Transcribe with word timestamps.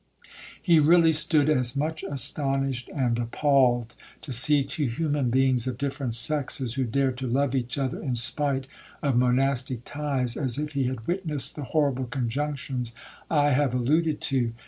He 0.59 0.79
really 0.79 1.13
stood 1.13 1.47
as 1.47 1.75
much 1.75 2.01
astonished 2.01 2.89
and 2.89 3.19
appalled, 3.19 3.95
to 4.21 4.31
see 4.31 4.63
two 4.63 4.87
human 4.87 5.29
beings 5.29 5.67
of 5.67 5.77
different 5.77 6.15
sexes, 6.15 6.73
who 6.73 6.85
dared 6.85 7.17
to 7.19 7.27
love 7.27 7.53
each 7.53 7.77
other 7.77 8.01
in 8.01 8.15
spite 8.15 8.65
of 9.03 9.15
monastic 9.15 9.83
ties, 9.85 10.37
as 10.37 10.57
if 10.57 10.71
he 10.71 10.85
had 10.85 11.05
witnessed 11.05 11.55
the 11.55 11.65
horrible 11.65 12.05
conjunctions 12.05 12.93
I 13.29 13.51
have 13.51 13.75
alluded 13.75 14.21
to. 14.21 14.53